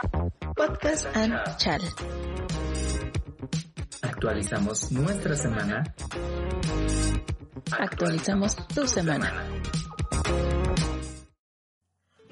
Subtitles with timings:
[0.00, 1.80] Podcast and Chal.
[4.02, 5.82] Actualizamos nuestra semana.
[7.72, 9.32] Actualizamos tu semana.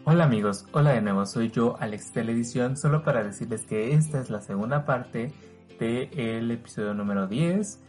[0.04, 3.94] Hola amigos, hola de nuevo, soy yo Alex de la edición, solo para decirles que
[3.94, 5.32] esta es la segunda parte
[5.80, 7.80] del episodio número 10,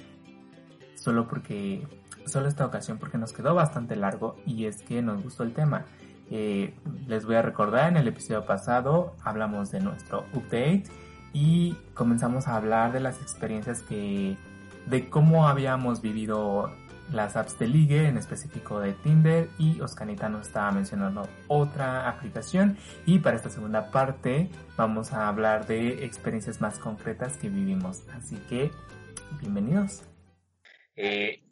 [0.96, 1.88] solo porque,
[2.26, 5.86] solo esta ocasión porque nos quedó bastante largo y es que nos gustó el tema.
[6.30, 6.74] Eh,
[7.08, 10.84] les voy a recordar, en el episodio pasado hablamos de nuestro update
[11.34, 14.36] y comenzamos a hablar de las experiencias que,
[14.88, 16.72] de cómo habíamos vivido
[17.12, 22.78] las apps de ligue, en específico de Tinder, y Oscanita nos estaba mencionando otra aplicación.
[23.06, 28.04] Y para esta segunda parte vamos a hablar de experiencias más concretas que vivimos.
[28.14, 28.72] Así que,
[29.40, 30.04] bienvenidos.
[30.96, 31.44] Eh,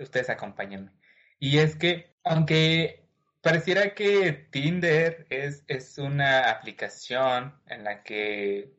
[0.00, 0.92] ustedes acompáñenme.
[1.38, 3.01] Y es que, aunque
[3.42, 8.72] pareciera que Tinder es, es una aplicación en la que,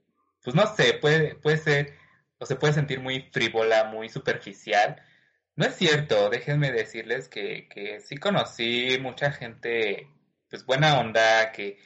[0.44, 1.94] pues no sé, puede, puede ser
[2.40, 5.02] o se puede sentir muy frívola, muy superficial.
[5.56, 10.10] No es cierto, déjenme decirles que, que sí conocí mucha gente,
[10.50, 11.78] pues buena onda, que,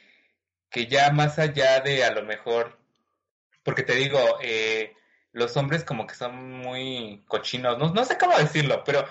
[0.70, 2.78] que ya más allá de a lo mejor,
[3.62, 4.94] porque te digo, eh,
[5.32, 9.06] los hombres como que son muy cochinos, no, no sé cómo decirlo, pero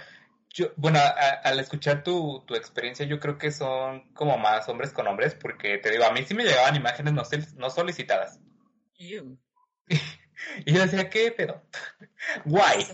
[0.75, 1.00] bueno,
[1.44, 5.91] al escuchar tu, experiencia, yo creo que son como más hombres con hombres, porque te
[5.91, 7.23] digo, a mí sí me llegaban imágenes no,
[7.58, 8.39] no solicitadas.
[8.97, 11.61] y yo decía, ¿qué pedo?
[12.45, 12.85] Guay.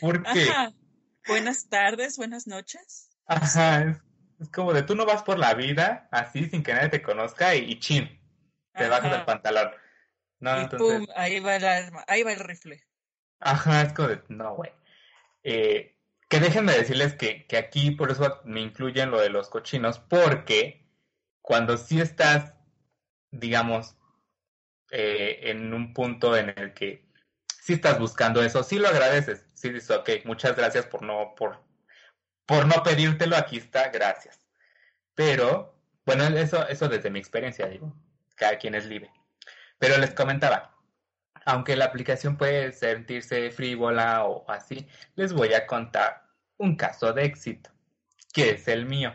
[0.00, 0.46] ¿Por qué?
[1.26, 3.10] Buenas tardes, buenas noches.
[3.26, 3.82] Ajá,
[4.38, 7.54] es, como de tú no vas por la vida así sin que nadie te conozca
[7.54, 8.20] y, chin,
[8.74, 9.70] te bajas el pantalón.
[10.38, 12.84] No, y pum, ahí va el arma, ahí va el rifle.
[13.40, 14.70] Ajá, es como de, no, güey.
[15.42, 15.95] Eh,
[16.28, 20.86] que déjenme decirles que, que aquí por eso me incluyen lo de los cochinos, porque
[21.40, 22.54] cuando sí estás,
[23.30, 23.96] digamos,
[24.90, 27.06] eh, en un punto en el que
[27.46, 31.62] sí estás buscando eso, sí lo agradeces, sí dices, ok, muchas gracias por no, por,
[32.46, 34.40] por no pedírtelo, aquí está, gracias.
[35.14, 37.94] Pero, bueno, eso, eso desde mi experiencia, digo,
[38.36, 39.10] cada quien es libre.
[39.78, 40.75] Pero les comentaba,
[41.46, 46.26] aunque la aplicación puede sentirse frívola o así, les voy a contar
[46.58, 47.70] un caso de éxito,
[48.34, 49.14] que es el mío.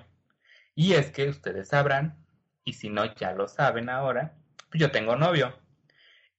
[0.74, 2.26] Y es que ustedes sabrán,
[2.64, 4.38] y si no ya lo saben ahora,
[4.70, 5.60] pues yo tengo novio.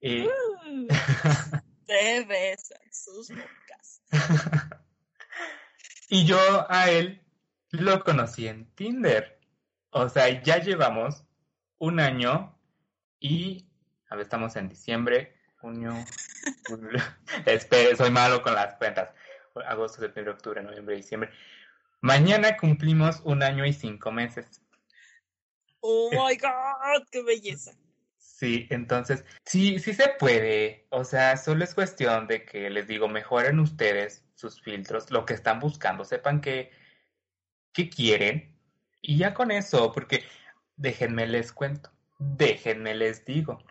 [0.00, 0.26] Y...
[0.26, 0.88] Uh,
[2.26, 4.02] besan sus bocas.
[6.08, 7.22] y yo a él
[7.70, 9.38] lo conocí en Tinder.
[9.90, 11.22] O sea, ya llevamos
[11.76, 12.58] un año
[13.20, 13.68] y
[14.08, 15.94] a ver, estamos en diciembre, junio,
[17.46, 19.10] Espera, soy malo con las cuentas.
[19.66, 21.30] Agosto, septiembre, octubre, noviembre, diciembre.
[22.00, 24.60] Mañana cumplimos un año y cinco meses.
[25.80, 27.72] Oh my god, qué belleza.
[28.18, 30.86] Sí, entonces, sí, sí se puede.
[30.90, 35.34] O sea, solo es cuestión de que les digo, mejoren ustedes sus filtros, lo que
[35.34, 36.72] están buscando, sepan qué,
[37.72, 38.56] qué quieren.
[39.00, 40.24] Y ya con eso, porque
[40.76, 43.62] déjenme les cuento, déjenme les digo.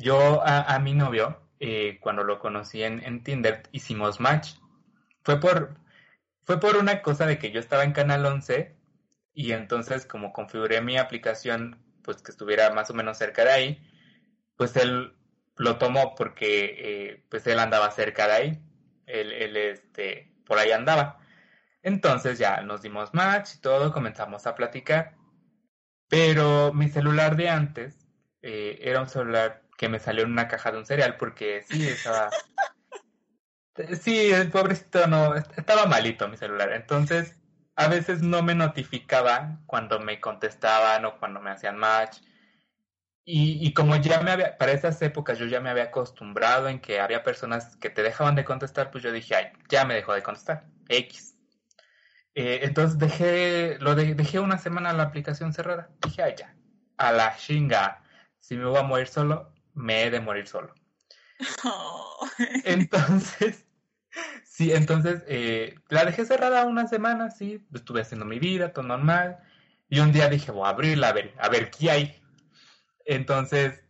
[0.00, 4.54] Yo a, mi novio, eh, cuando lo conocí en, en, Tinder, hicimos match.
[5.22, 5.76] Fue por,
[6.44, 8.74] fue por una cosa de que yo estaba en Canal 11
[9.34, 13.90] y entonces como configuré mi aplicación, pues que estuviera más o menos cerca de ahí,
[14.56, 15.14] pues él
[15.56, 18.62] lo tomó porque eh, pues él andaba cerca de ahí.
[19.06, 21.18] Él, este, por ahí andaba.
[21.82, 25.16] Entonces ya nos dimos match y todo, comenzamos a platicar.
[26.08, 28.06] Pero mi celular de antes
[28.42, 31.88] eh, era un celular que me salió en una caja de un cereal porque sí,
[31.88, 32.28] estaba...
[34.02, 36.74] sí, el pobrecito no, estaba malito mi celular.
[36.74, 37.40] Entonces,
[37.76, 42.18] a veces no me notificaba cuando me contestaban o cuando me hacían match.
[43.24, 46.80] Y, y, como ya me había, para esas épocas yo ya me había acostumbrado en
[46.80, 50.12] que había personas que te dejaban de contestar, pues yo dije, ay, ya me dejó
[50.12, 51.38] de contestar, X.
[52.34, 55.88] Eh, entonces dejé, lo dejé una semana la aplicación cerrada.
[56.04, 56.54] Dije, ay, ya,
[56.98, 58.02] a la chinga.
[58.40, 60.74] Si me voy a morir solo, me he de morir solo.
[62.64, 63.66] Entonces,
[64.44, 69.38] sí, entonces eh, la dejé cerrada una semana, sí, estuve haciendo mi vida, todo normal.
[69.88, 72.22] Y un día dije, voy a abrirla, a ver, a ver qué hay.
[73.04, 73.82] Entonces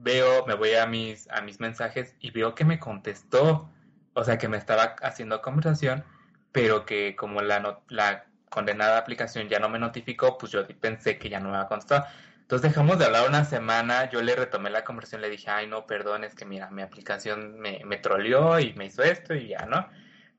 [0.00, 3.70] veo, me voy a mis, a mis mensajes y veo que me contestó,
[4.14, 6.04] o sea, que me estaba haciendo conversación,
[6.52, 11.28] pero que como la, la condenada aplicación ya no me notificó, pues yo pensé que
[11.28, 12.06] ya no me iba a contestar.
[12.44, 15.86] Entonces dejamos de hablar una semana, yo le retomé la conversación, le dije, ay no,
[15.86, 19.64] perdón, es que mira, mi aplicación me, me troleó y me hizo esto y ya,
[19.66, 19.88] ¿no?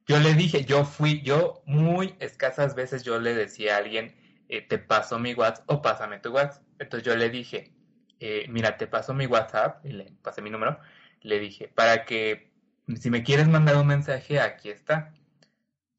[0.06, 4.16] Yo le dije, yo fui, yo muy escasas veces yo le decía a alguien,
[4.50, 6.64] eh, te paso mi WhatsApp o pásame tu WhatsApp.
[6.78, 7.74] Entonces yo le dije,
[8.20, 10.80] eh, mira, te paso mi WhatsApp, y le pasé mi número,
[11.22, 12.52] le dije, para que
[13.02, 15.12] si me quieres mandar un mensaje, aquí está.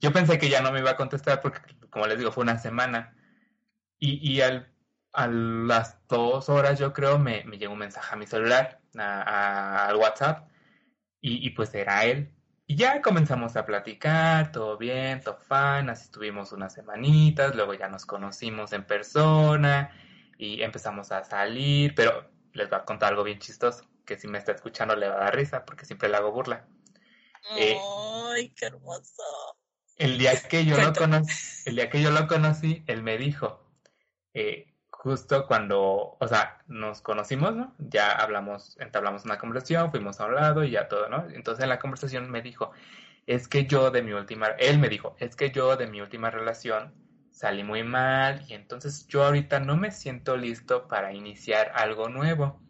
[0.01, 1.61] Yo pensé que ya no me iba a contestar porque,
[1.91, 3.17] como les digo, fue una semana.
[3.99, 4.76] Y, y al,
[5.17, 9.23] a las dos horas, yo creo, me, me llegó un mensaje a mi celular, a,
[9.23, 10.49] a, al WhatsApp,
[11.23, 12.31] y, y, pues era él.
[12.67, 17.89] Y ya comenzamos a platicar, todo bien, todo fine, así estuvimos unas semanitas, luego ya
[17.89, 19.91] nos conocimos en persona
[20.37, 24.37] y empezamos a salir, pero les voy a contar algo bien chistoso, que si me
[24.39, 26.67] está escuchando le va a dar risa, porque siempre le hago burla.
[27.57, 27.79] Eh,
[28.35, 29.23] ¡Ay, qué hermoso!
[29.97, 31.33] El día que yo lo conocí,
[31.65, 33.65] el día que yo lo conocí, él me dijo,
[34.35, 34.76] eh,
[35.07, 37.73] justo cuando, o sea, nos conocimos, ¿no?
[37.79, 41.29] Ya hablamos, entablamos una conversación, fuimos a un lado y ya todo, ¿no?
[41.31, 42.73] Entonces en la conversación me dijo,
[43.25, 46.33] es que yo de mi última, él me dijo, es que yo de mi última
[46.33, 46.93] relación
[47.31, 52.61] salí muy mal y entonces yo ahorita no me siento listo para iniciar algo nuevo,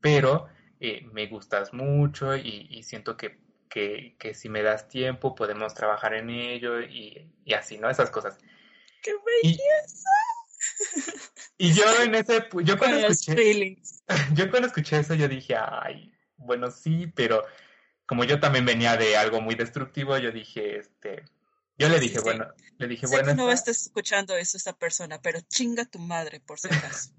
[0.00, 0.48] pero
[0.80, 5.74] eh, me gustas mucho y, y siento que, que, que, si me das tiempo podemos
[5.74, 7.90] trabajar en ello y, y así, ¿no?
[7.90, 8.38] Esas cosas.
[9.02, 9.12] ¡Qué
[9.42, 10.08] belleza!
[10.96, 13.76] Y, y yo en ese, yo cuando escuché,
[14.34, 17.44] yo cuando escuché eso yo dije, ay, bueno, sí, pero
[18.06, 21.24] como yo también venía de algo muy destructivo, yo dije, este,
[21.78, 22.64] yo le dije, sí, bueno, sí.
[22.78, 23.28] le dije, sé bueno.
[23.28, 23.70] Que no esta...
[23.70, 27.10] estés escuchando eso esta persona, pero chinga tu madre, por si acaso.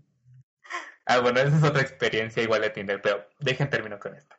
[1.05, 4.35] ah, bueno, esa es otra experiencia igual de Tinder, pero dejen termino con esto.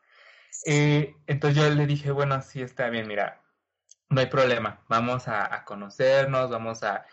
[0.67, 3.43] Eh, entonces yo le dije, bueno, sí está bien, mira,
[4.08, 7.05] no hay problema, vamos a, a conocernos, vamos a,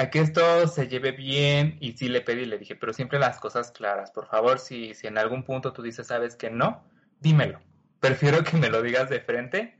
[0.00, 3.38] a, que esto se lleve bien, y sí le pedí, le dije, pero siempre las
[3.38, 6.84] cosas claras, por favor, si, si en algún punto tú dices, sabes que no,
[7.20, 7.60] dímelo,
[8.00, 9.76] prefiero que me lo digas de frente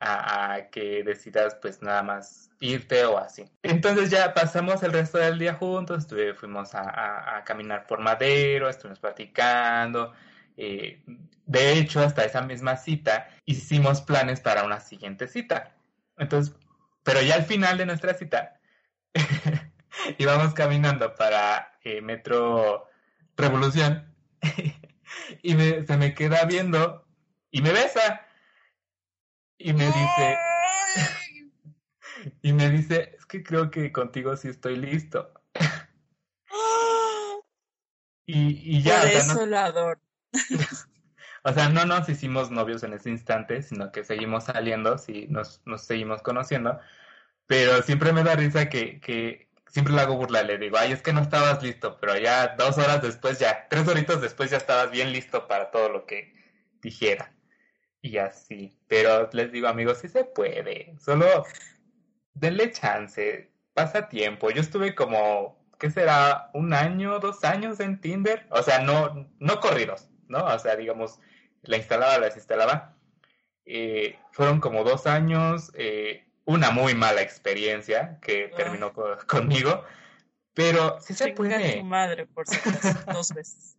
[0.00, 3.44] a, que decidas pues nada más irte o así.
[3.62, 8.98] Entonces ya pasamos el resto del día juntos, estuve, fuimos a, caminar por Madero, estuvimos
[8.98, 10.12] platicando.
[10.56, 11.02] Eh,
[11.46, 15.74] de hecho, hasta esa misma cita hicimos planes para una siguiente cita.
[16.16, 16.54] Entonces,
[17.02, 18.59] pero ya al final de nuestra cita
[20.18, 22.86] íbamos caminando para eh, Metro
[23.36, 24.14] Revolución
[25.42, 27.06] y me, se me queda viendo
[27.50, 28.26] y me besa.
[29.58, 30.38] Y me dice,
[32.42, 35.32] y me dice, es que creo que contigo sí estoy listo.
[38.26, 39.00] y, y ya.
[39.00, 40.00] Por o sea, eso no, lo adoro.
[41.44, 45.60] o sea, no nos hicimos novios en ese instante, sino que seguimos saliendo, sí, nos,
[45.66, 46.80] nos seguimos conociendo.
[47.50, 51.02] Pero siempre me da risa que, que siempre le hago burla, le digo, ay, es
[51.02, 54.92] que no estabas listo, pero ya dos horas después, ya, tres horitas después ya estabas
[54.92, 56.32] bien listo para todo lo que
[56.80, 57.34] dijera
[58.02, 58.78] y así.
[58.86, 60.94] Pero les digo, amigos, sí se puede.
[61.00, 61.26] Solo
[62.34, 64.52] denle chance, pasa tiempo.
[64.52, 66.50] Yo estuve como, ¿qué será?
[66.54, 68.46] ¿Un año, dos años en Tinder?
[68.50, 70.44] O sea, no, no corridos, ¿no?
[70.44, 71.18] O sea, digamos,
[71.62, 72.96] la instalaba, la desinstalaba.
[73.64, 78.56] Eh, fueron como dos años, eh, una muy mala experiencia que oh.
[78.56, 79.84] terminó con, conmigo.
[80.54, 81.78] Pero sí se puede.
[81.78, 82.56] tu madre, por si
[83.12, 83.76] dos veces.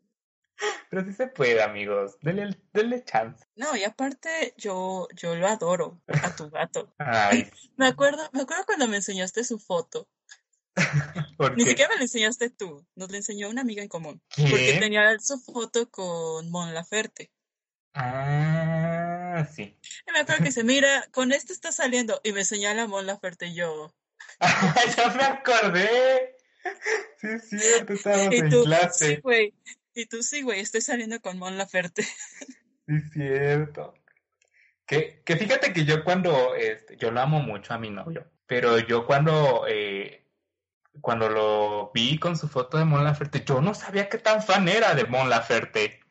[0.90, 2.18] Pero sí se puede, amigos.
[2.22, 3.46] Denle, denle chance.
[3.56, 6.94] No, y aparte, yo, yo lo adoro a tu gato.
[6.98, 7.50] Ay.
[7.78, 10.08] Me acuerdo, me acuerdo cuando me enseñaste su foto.
[11.38, 14.22] ¿Por Ni siquiera me la enseñaste tú, nos la enseñó una amiga en común.
[14.30, 14.44] ¿Qué?
[14.44, 17.32] Porque tenía su foto con Mon Laferte.
[17.94, 19.11] Ah,
[19.52, 19.78] sí.
[20.08, 23.48] Y me acuerdo que se mira, con este está saliendo, y me señala Mon Laferte
[23.48, 23.94] y yo.
[24.98, 26.38] ya me acordé.
[27.18, 29.16] Sí, es cierto, estábamos y en tú, clase.
[29.16, 29.54] Sí, güey.
[29.94, 32.04] Y tú sí, güey, estoy saliendo con Mon Laferte.
[32.88, 33.94] Sí, es cierto.
[34.86, 38.80] Que, que fíjate que yo cuando, este, yo lo amo mucho a mi novio, pero
[38.80, 40.28] yo cuando, eh,
[41.00, 44.68] cuando lo vi con su foto de Mon Laferte, yo no sabía qué tan fan
[44.68, 46.02] era de Mon Laferte.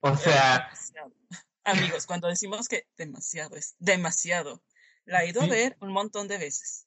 [0.00, 0.70] O sea...
[1.68, 4.62] Amigos, cuando decimos que demasiado es demasiado,
[5.04, 6.86] la he ido a ver un montón de veces.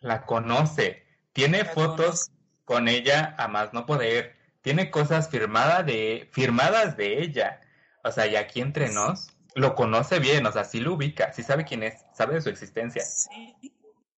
[0.00, 1.04] La conoce.
[1.32, 2.30] Tiene La fotos
[2.64, 4.36] con ella a más no poder.
[4.62, 7.60] Tiene cosas firmada de, firmadas de ella.
[8.04, 11.42] O sea, y aquí entre nos, lo conoce bien, o sea, sí lo ubica, sí
[11.42, 13.04] sabe quién es, sabe de su existencia.
[13.04, 13.74] Sí,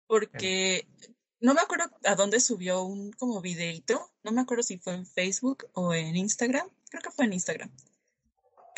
[0.06, 0.86] porque
[1.40, 5.06] no me acuerdo a dónde subió un como videito, no me acuerdo si fue en
[5.06, 7.70] Facebook o en Instagram, creo que fue en Instagram,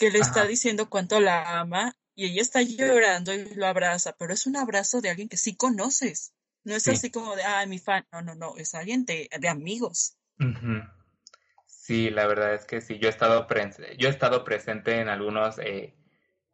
[0.02, 4.34] que le está diciendo cuánto la ama y ella está llorando y lo abraza, pero
[4.34, 6.32] es un abrazo de alguien que sí conoces.
[6.64, 6.90] No es Sí.
[6.90, 8.04] así como de, ah, mi fan.
[8.12, 8.56] No, no, no.
[8.56, 10.16] Es alguien de, de amigos.
[11.66, 15.08] Sí, la verdad es que sí, yo he estado, pres- yo he estado presente en
[15.08, 15.94] algunos, eh,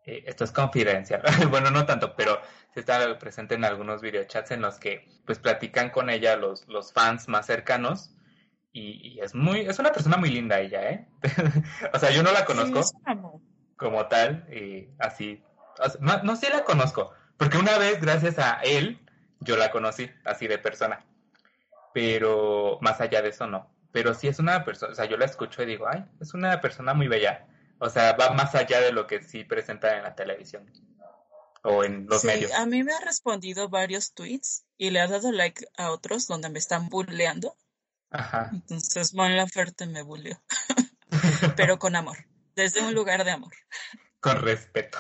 [0.04, 2.38] eh, esto es confidencial, bueno, no tanto, pero
[2.76, 6.92] he estado presente en algunos videochats en los que pues platican con ella los, los
[6.92, 8.10] fans más cercanos
[8.72, 11.08] y, es muy, es una persona muy linda ella, ¿eh?
[11.92, 12.80] o sea, yo no la conozco
[13.76, 15.42] como tal, y así,
[16.00, 18.98] no, no sí la conozco, porque una vez, gracias a él,
[19.40, 21.04] yo la conocí, así de persona,
[21.94, 25.24] pero más allá de eso no, pero sí es una persona, o sea, yo la
[25.24, 27.46] escucho y digo, ay, es una persona muy bella,
[27.78, 30.70] o sea, va más allá de lo que sí presenta en la televisión
[31.62, 32.52] o en los sí, medios.
[32.52, 36.50] A mí me ha respondido varios tweets y le ha dado like a otros donde
[36.50, 37.56] me están bulleando.
[38.10, 38.50] Ajá.
[38.52, 40.40] Entonces Mon Laferte me bulleó.
[41.56, 42.18] Pero con amor,
[42.54, 43.52] desde un lugar de amor.
[44.20, 44.98] Con respeto.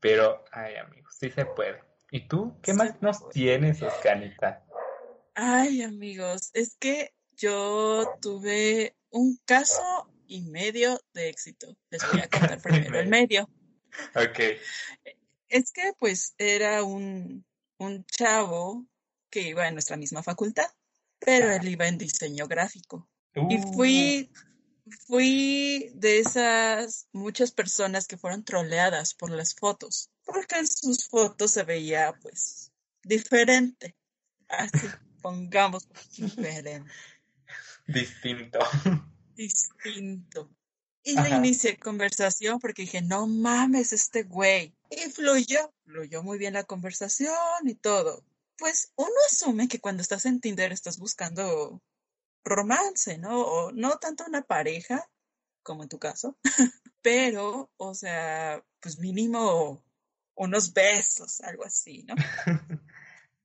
[0.00, 1.82] Pero, ay amigos, sí se puede.
[2.10, 2.58] ¿Y tú?
[2.62, 4.64] ¿Qué más nos tienes, Oscanita?
[5.34, 11.76] Ay amigos, es que yo tuve un caso y medio de éxito.
[11.90, 13.48] Les voy a contar primero el medio.
[14.14, 14.38] Ok.
[15.48, 17.44] Es que pues era un,
[17.78, 18.86] un chavo
[19.30, 20.70] que iba en nuestra misma facultad,
[21.20, 23.08] pero él iba en diseño gráfico.
[23.34, 23.72] Y uh.
[23.74, 24.32] fui,
[25.06, 31.52] fui de esas muchas personas que fueron troleadas por las fotos, porque en sus fotos
[31.52, 32.72] se veía pues
[33.04, 33.96] diferente.
[34.48, 34.86] Así,
[35.22, 35.86] pongamos
[36.16, 36.90] diferente.
[37.86, 38.58] Distinto.
[39.36, 40.50] Distinto.
[41.02, 44.74] Y le inicié conversación porque dije, no mames, este güey.
[44.90, 47.34] Y fluyó, fluyó muy bien la conversación
[47.64, 48.22] y todo.
[48.60, 51.82] Pues uno asume que cuando estás en Tinder estás buscando
[52.44, 53.40] romance, ¿no?
[53.40, 55.10] O no tanto una pareja,
[55.64, 56.38] como en tu caso,
[57.02, 59.82] pero, o sea, pues mínimo
[60.36, 62.14] unos besos, algo así, ¿no?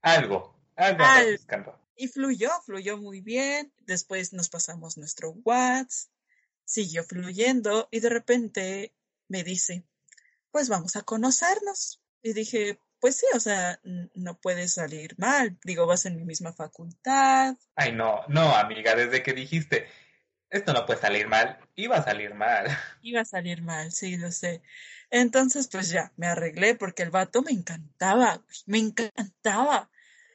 [0.01, 1.03] algo, algo,
[1.47, 1.79] algo.
[1.95, 3.73] Y fluyó, fluyó muy bien.
[3.79, 6.11] Después nos pasamos nuestro WhatsApp
[6.65, 8.93] siguió fluyendo y de repente
[9.27, 9.85] me dice,
[10.51, 12.01] pues vamos a conocernos.
[12.21, 13.79] Y dije, pues sí, o sea,
[14.15, 15.59] no puede salir mal.
[15.63, 17.55] Digo, vas en mi misma facultad.
[17.75, 19.87] Ay, no, no, amiga, desde que dijiste,
[20.49, 22.65] esto no puede salir mal, iba a salir mal.
[23.03, 24.63] Iba a salir mal, sí, lo sé.
[25.11, 29.91] Entonces, pues ya, me arreglé porque el vato me encantaba, me encantaba.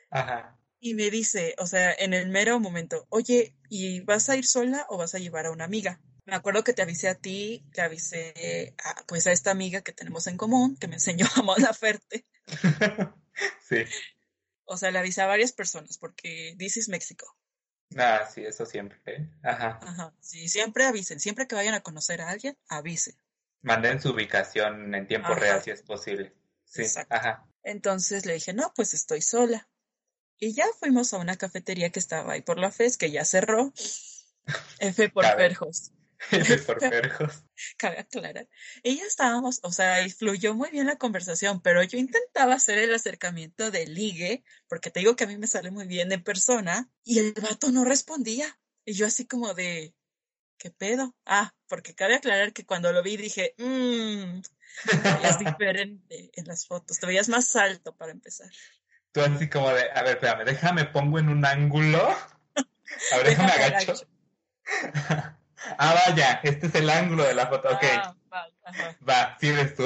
[0.09, 0.57] Ajá.
[0.79, 4.87] Y me dice, o sea, en el mero momento, oye, ¿y vas a ir sola
[4.91, 5.99] o vas a llevar a una amiga?
[6.25, 9.93] Me acuerdo que te avisé a ti, te avisé a, pues a esta amiga que
[9.93, 12.27] tenemos en común, que me enseñó a Mon Laferte.
[13.69, 13.85] sí.
[14.65, 17.37] O sea, le avisé a varias personas porque this is México.
[17.97, 19.00] Ah, sí, eso siempre.
[19.07, 19.29] ¿eh?
[19.43, 19.81] Ajá.
[19.83, 20.15] Ajá.
[20.21, 21.19] Sí, siempre avisen.
[21.19, 23.19] Siempre que vayan a conocer a alguien, avisen.
[23.62, 26.35] Manden su ubicación en tiempo real si es posible.
[26.65, 26.83] Sí.
[26.83, 27.15] Exacto.
[27.15, 27.47] Ajá.
[27.62, 29.69] Entonces le dije, no, pues estoy sola.
[30.39, 33.73] Y ya fuimos a una cafetería que estaba ahí por la FES, que ya cerró.
[34.79, 35.93] F por Perjos.
[36.67, 37.45] por perjos.
[37.77, 38.49] Cabe aclarar.
[38.83, 42.95] Y ya estábamos, o sea, fluyó muy bien la conversación, pero yo intentaba hacer el
[42.95, 46.91] acercamiento de ligue, porque te digo que a mí me sale muy bien en persona,
[47.05, 48.59] y el vato no respondía.
[48.85, 49.95] Y yo así como de,
[50.59, 51.15] ¿qué pedo?
[51.27, 54.41] Ah, porque cabe aclarar que cuando lo vi dije, mmm,
[55.25, 58.50] es diferente en las fotos, te veías más alto para empezar.
[59.12, 62.09] Tú así como de, a ver, espérame, déjame pongo en un ángulo.
[63.12, 63.95] A ver, déjame, agacho.
[65.79, 67.69] Ah, vaya, este es el ángulo de la foto.
[67.69, 67.85] Ok.
[67.85, 68.49] Ah, va,
[69.07, 69.85] va, sí eres tú.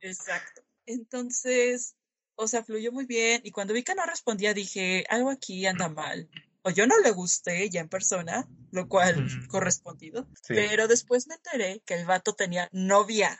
[0.00, 0.62] Exacto.
[0.86, 1.96] Entonces,
[2.34, 3.42] o sea, fluyó muy bien.
[3.44, 6.28] Y cuando vi que no respondía, dije, algo aquí anda mal.
[6.62, 10.26] O yo no le gusté ya en persona, lo cual correspondido.
[10.46, 13.38] Pero después me enteré que el vato tenía novia.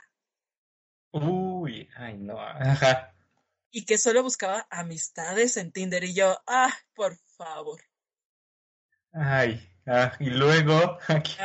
[1.13, 3.15] Uy, ay no, ajá.
[3.71, 6.05] Y que solo buscaba amistades en Tinder.
[6.05, 7.81] Y yo, ah, por favor.
[9.13, 10.99] Ay, Ah, y luego.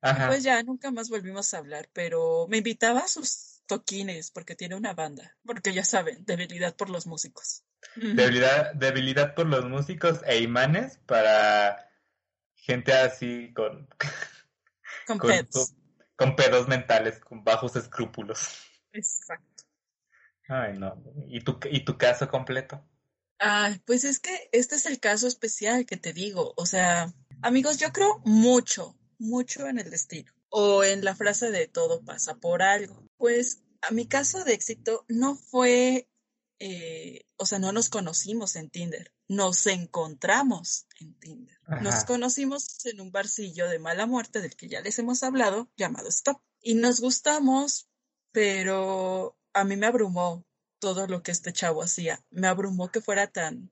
[0.00, 0.26] Ajá.
[0.28, 4.76] Pues ya nunca más volvimos a hablar, pero me invitaba a sus toquines porque tiene
[4.76, 7.64] una banda, porque ya saben, debilidad por los músicos.
[7.96, 11.90] Debilidad, debilidad por los músicos e imanes para
[12.54, 13.88] gente así con
[15.06, 15.74] con, pedos.
[16.16, 18.58] Con, pedos mentales, con bajos escrúpulos.
[18.92, 19.64] Exacto.
[20.48, 21.02] Ay, no.
[21.26, 22.86] ¿Y tu, y tu caso completo?
[23.38, 26.54] Ay, pues es que este es el caso especial que te digo.
[26.56, 27.12] O sea,
[27.44, 32.36] Amigos, yo creo mucho, mucho en el destino o en la frase de todo pasa
[32.36, 33.06] por algo.
[33.18, 36.08] Pues a mi caso de éxito no fue,
[36.58, 41.58] eh, o sea, no nos conocimos en Tinder, nos encontramos en Tinder.
[41.82, 46.08] Nos conocimos en un barcillo de mala muerte del que ya les hemos hablado, llamado
[46.08, 46.40] Stop.
[46.62, 47.90] Y nos gustamos,
[48.32, 50.46] pero a mí me abrumó
[50.78, 52.24] todo lo que este chavo hacía.
[52.30, 53.70] Me abrumó que fuera tan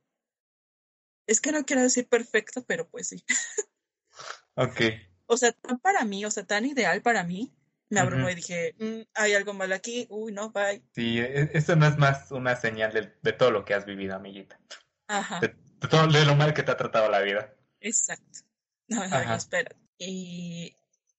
[1.33, 3.25] es que no quiero decir perfecto, pero pues sí.
[4.55, 4.81] Ok.
[5.27, 7.55] O sea, tan para mí, o sea, tan ideal para mí,
[7.89, 10.83] me abrumó y dije, mm, hay algo mal aquí, uy, no, bye.
[10.95, 14.59] Sí, e, eso no es más una señal de, todo lo que has vivido, amiguita.
[15.09, 15.41] Ajá.
[15.41, 15.49] De,
[15.89, 17.55] todo lo mal que te ha tratado la vida.
[17.81, 18.41] Exacto.
[18.89, 19.75] No, no, espera.
[19.99, 20.75] Y,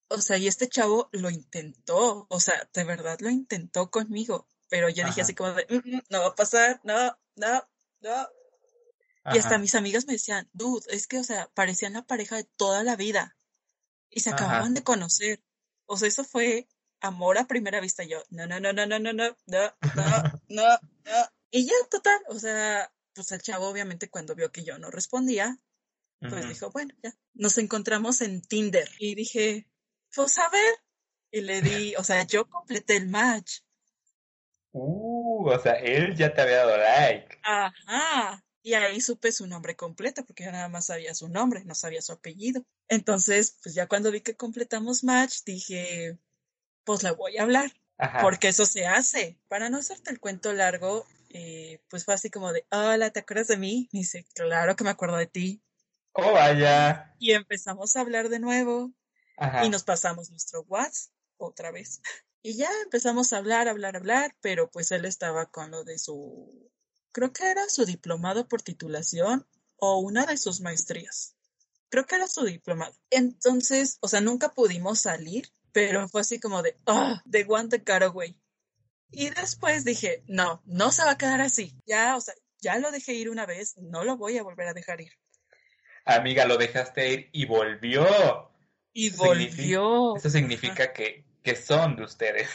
[0.08, 4.90] o sea, y este chavo lo intentó, o sea, de verdad lo intentó conmigo, pero
[4.90, 7.68] yo dije así como de, mm, mm, no va a pasar, no, no,
[8.02, 8.28] no.
[9.26, 12.44] Y hasta mis amigas me decían, dude, es que, o sea, parecían la pareja de
[12.58, 13.38] toda la vida
[14.10, 15.42] y se acababan de conocer.
[15.86, 16.68] O sea, eso fue
[17.00, 18.04] amor a primera vista.
[18.04, 20.80] Yo, no, no, no, no, no, no, no, no, no, no.
[21.52, 25.58] Y ya, total, o sea, pues el chavo obviamente cuando vio que yo no respondía,
[26.20, 27.14] pues dijo, bueno, ya.
[27.34, 29.68] Nos encontramos en Tinder y dije,
[30.16, 30.76] pues a ver.
[31.32, 33.62] Y le di, o sea, yo completé el match.
[34.72, 37.40] Uh, o sea, él ya te había dado like.
[37.44, 38.44] Ajá.
[38.66, 42.02] Y ahí supe su nombre completo, porque yo nada más sabía su nombre, no sabía
[42.02, 42.66] su apellido.
[42.88, 46.18] Entonces, pues ya cuando vi que completamos match, dije,
[46.86, 47.74] pues le voy a hablar,
[48.22, 49.38] porque eso se hace.
[49.50, 53.50] Para no hacerte el cuento largo, eh, pues fue así como de, hola, ¿te acuerdas
[53.50, 53.90] de mí?
[53.92, 55.62] Y dice, claro que me acuerdo de ti.
[56.14, 57.14] Oh, vaya.
[57.20, 58.94] Y empezamos a hablar de nuevo.
[59.64, 62.02] Y nos pasamos nuestro WhatsApp otra vez.
[62.46, 66.73] Y ya empezamos a hablar, hablar, hablar, pero pues él estaba con lo de su
[67.14, 71.36] creo que era su diplomado por titulación o una de sus maestrías.
[71.90, 72.94] Creo que era su diplomado.
[73.10, 78.12] Entonces, o sea, nunca pudimos salir, pero fue así como de, ah, de guante caro,
[78.12, 78.36] güey.
[79.12, 81.76] Y después dije, no, no se va a quedar así.
[81.86, 84.74] Ya, o sea, ya lo dejé ir una vez, no lo voy a volver a
[84.74, 85.14] dejar ir.
[86.06, 88.06] Amiga, lo dejaste ir y volvió.
[88.92, 90.16] Y volvió.
[90.16, 92.50] eso significa que, que son de ustedes.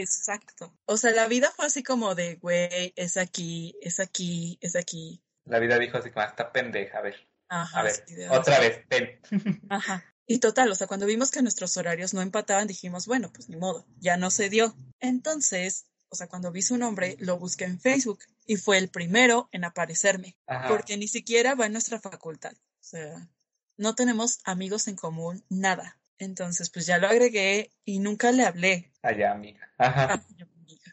[0.00, 0.76] Exacto.
[0.86, 5.22] O sea, la vida fue así como de, güey, es aquí, es aquí, es aquí.
[5.44, 7.16] La vida dijo así como, esta pendeja, a ver.
[7.48, 7.80] Ajá.
[7.80, 9.20] A ver, otra vez, ven.
[9.68, 10.04] Ajá.
[10.26, 13.56] Y total, o sea, cuando vimos que nuestros horarios no empataban, dijimos, bueno, pues ni
[13.56, 14.76] modo, ya no se dio.
[15.00, 19.48] Entonces, o sea, cuando vi su nombre, lo busqué en Facebook y fue el primero
[19.52, 20.36] en aparecerme,
[20.68, 22.52] porque ni siquiera va en nuestra facultad.
[22.52, 23.28] O sea,
[23.76, 25.99] no tenemos amigos en común, nada.
[26.20, 28.92] Entonces, pues ya lo agregué y nunca le hablé.
[29.02, 29.72] Allá, amiga.
[29.78, 30.22] Ajá.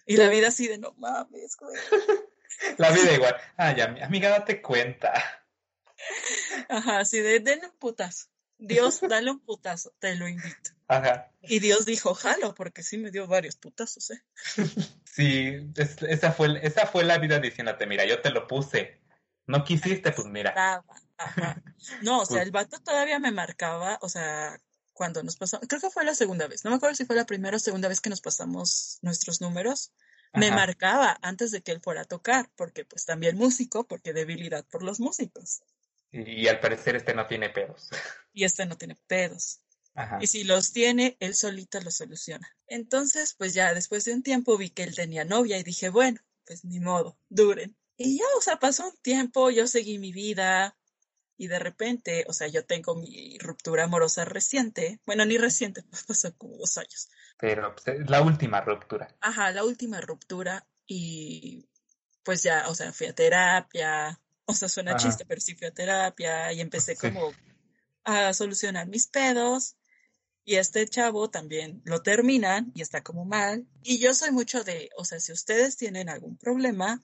[0.05, 1.75] Y la vida así de no mames, güey.
[2.77, 3.35] la vida igual.
[3.57, 5.13] Ay, amiga, date cuenta.
[6.69, 8.27] Ajá, así de denle un putazo.
[8.57, 10.71] Dios, dale un putazo, te lo invito.
[10.87, 11.29] Ajá.
[11.41, 14.23] Y Dios dijo, jalo, porque sí me dio varios putazos, ¿eh?
[15.03, 19.01] Sí, esa, fue, esa fue la vida diciéndote, mira, yo te lo puse.
[19.47, 20.83] No quisiste, pues mira.
[21.17, 21.61] Ajá.
[22.03, 24.59] No, o sea, el vato todavía me marcaba, o sea,
[24.97, 27.27] cuando nos pasamos, creo que fue la segunda vez, no me acuerdo si fue la
[27.27, 29.93] primera o segunda vez que nos pasamos nuestros números,
[30.33, 34.65] me marcaba antes de que él fuera a tocar, porque pues también músico, porque debilidad
[34.65, 35.61] por los músicos.
[36.11, 37.89] Y, al parecer este no tiene pedos.
[38.33, 39.61] Y este no tiene pedos.
[40.21, 42.55] Y si los tiene, él solito los soluciona.
[42.67, 46.19] Entonces, pues ya después de un tiempo vi que él tenía novia y dije, bueno,
[46.45, 47.75] pues ni modo, duren.
[47.97, 50.76] Y ya, o sea, pasó un tiempo, yo seguí mi vida,
[51.37, 56.03] y de repente, o sea, yo tengo mi ruptura amorosa reciente, bueno, ni reciente, pues
[56.03, 57.09] pasó como dos años.
[57.37, 59.07] Pero pues, la última ruptura.
[59.21, 61.69] Ajá, la última ruptura y
[62.23, 65.73] pues ya, o sea, fui a terapia, o sea, suena chiste, pero sí fui a
[65.73, 67.31] terapia y empecé como
[68.03, 69.75] a solucionar mis pedos.
[70.43, 73.67] Y este chavo también lo terminan y está como mal.
[73.83, 77.03] Y yo soy mucho de, o sea, si ustedes tienen algún problema,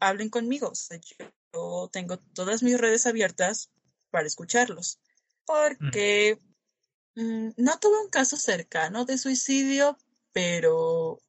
[0.00, 0.70] hablen conmigo.
[0.70, 3.70] O sea, yo, yo tengo todas mis redes abiertas
[4.10, 5.00] para escucharlos,
[5.46, 6.38] porque
[7.14, 9.98] mm, no tuve un caso cercano de suicidio,
[10.32, 11.20] pero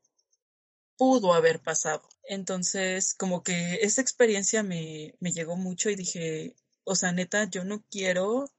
[0.97, 2.07] pudo haber pasado.
[2.23, 7.63] Entonces, como que esa experiencia me, me llegó mucho y dije, o sea, neta, yo
[7.65, 8.49] no quiero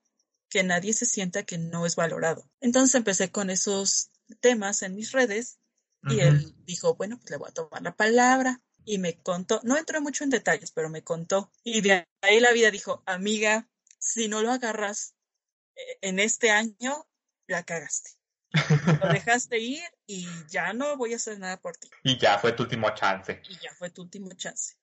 [0.48, 2.48] que nadie se sienta que no es valorado.
[2.60, 5.58] Entonces empecé con esos temas en mis redes
[6.02, 9.76] y él dijo, bueno, pues le voy a tomar la palabra y me contó, no
[9.76, 11.50] entró mucho en detalles, pero me contó.
[11.62, 13.68] Y de ahí la vida dijo, amiga,
[13.98, 15.14] si no lo agarras
[15.76, 17.06] eh, en este año,
[17.46, 18.10] la cagaste.
[19.00, 21.88] Lo dejaste ir y ya no voy a hacer nada por ti.
[22.02, 23.40] Y ya fue tu último chance.
[23.48, 24.76] Y ya fue tu último chance.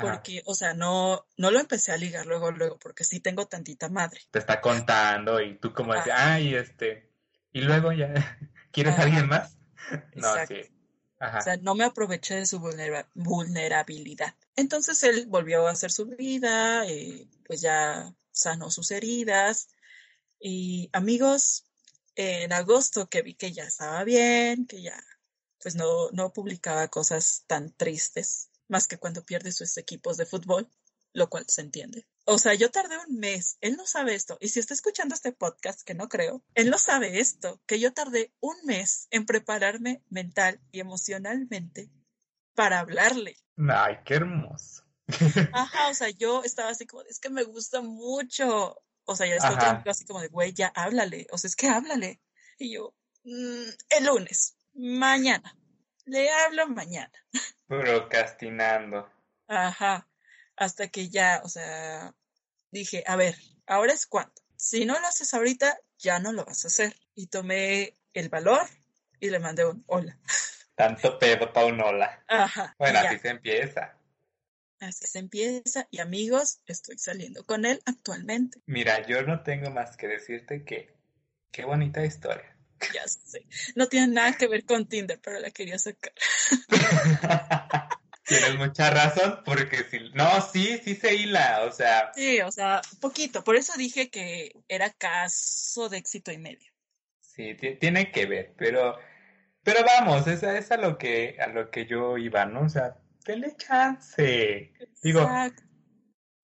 [0.00, 3.90] Porque, o sea, no, no lo empecé a ligar luego, luego, porque sí tengo tantita
[3.90, 4.20] madre.
[4.30, 7.10] Te está contando y tú como dices, ay, este,
[7.52, 8.14] y luego ya,
[8.72, 9.58] ¿quieres a alguien más?
[10.14, 10.62] No, sí.
[11.22, 12.58] O sea, no me aproveché de su
[13.14, 14.34] vulnerabilidad.
[14.56, 19.68] Entonces él volvió a hacer su vida, y pues ya sanó sus heridas.
[20.40, 21.64] Y amigos,
[22.16, 25.00] en agosto que vi que ya estaba bien, que ya
[25.60, 30.68] pues no, no publicaba cosas tan tristes, más que cuando pierde sus equipos de fútbol,
[31.12, 32.04] lo cual se entiende.
[32.24, 35.32] O sea, yo tardé un mes, él no sabe esto, y si está escuchando este
[35.32, 40.02] podcast, que no creo, él no sabe esto, que yo tardé un mes en prepararme
[40.08, 41.90] mental y emocionalmente
[42.54, 43.36] para hablarle.
[43.68, 44.84] Ay, qué hermoso.
[45.52, 49.34] Ajá, o sea, yo estaba así como, es que me gusta mucho, O sea, ya
[49.34, 51.26] es otro amigo así como de, güey, ya háblale.
[51.32, 52.20] O sea, es que háblale.
[52.58, 55.56] Y yo, mm, el lunes, mañana.
[56.04, 57.12] Le hablo mañana.
[57.66, 59.10] Procrastinando.
[59.48, 60.08] Ajá.
[60.56, 62.14] Hasta que ya, o sea,
[62.70, 63.36] dije, a ver,
[63.66, 64.32] ahora es cuando.
[64.56, 66.94] Si no lo haces ahorita, ya no lo vas a hacer.
[67.14, 68.66] Y tomé el valor
[69.20, 70.18] y le mandé un hola.
[70.74, 72.24] Tanto pedo para un hola.
[72.28, 72.74] Ajá.
[72.78, 73.98] Bueno, así se empieza.
[74.80, 75.86] Así se empieza.
[75.90, 78.60] Y amigos, estoy saliendo con él actualmente.
[78.66, 80.96] Mira, yo no tengo más que decirte que
[81.50, 82.56] qué bonita historia.
[82.92, 83.46] Ya sé.
[83.76, 86.12] No tiene nada que ver con Tinder, pero la quería sacar.
[88.24, 90.10] Tienes mucha razón, porque si.
[90.10, 92.12] No, sí, sí se hila, o sea.
[92.14, 93.42] Sí, o sea, poquito.
[93.42, 96.70] Por eso dije que era caso de éxito y medio.
[97.20, 98.96] Sí, tiene que ver, pero.
[99.64, 102.62] Pero vamos, es, es a lo que a lo que yo iba, ¿no?
[102.62, 104.72] O sea, dele chance.
[105.02, 105.28] Digo,